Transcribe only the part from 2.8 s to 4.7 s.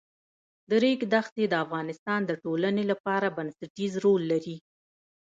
لپاره بنسټيز رول لري.